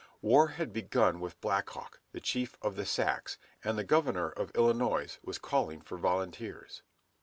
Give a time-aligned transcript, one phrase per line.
[0.23, 5.19] War had begun with Blackhawk, the chief of the Sacs, and the Governor of Illinois
[5.23, 6.81] was calling for volunteers.